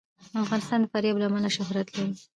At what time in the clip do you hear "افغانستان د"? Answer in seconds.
0.43-0.85